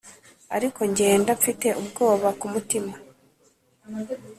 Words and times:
ariko 0.55 0.79
ngenda 0.91 1.31
mfite 1.39 1.67
ubwoba 1.81 2.27
kumutima 2.39 2.93